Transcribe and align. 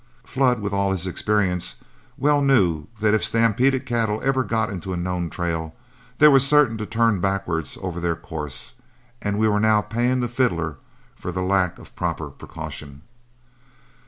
Flood, 0.23 0.61
with 0.61 0.73
all 0.73 0.89
his 0.91 1.05
experience, 1.05 1.75
well 2.17 2.41
knew 2.41 2.87
that 3.01 3.13
if 3.13 3.23
stampeded 3.23 3.85
cattle 3.85 4.19
ever 4.23 4.43
got 4.43 4.71
into 4.71 4.93
a 4.93 4.97
known 4.97 5.29
trail, 5.29 5.75
they 6.17 6.27
were 6.27 6.39
certain 6.39 6.75
to 6.79 6.87
turn 6.87 7.19
backward 7.21 7.67
over 7.79 7.99
their 7.99 8.15
course; 8.15 8.73
and 9.21 9.37
we 9.37 9.47
were 9.47 9.59
now 9.59 9.79
paying 9.81 10.19
the 10.19 10.27
fiddler 10.27 10.77
for 11.15 11.31
lack 11.31 11.77
of 11.77 11.95
proper 11.95 12.31
precaution. 12.31 13.03